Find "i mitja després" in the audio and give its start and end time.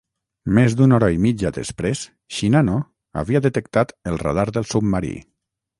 1.17-2.01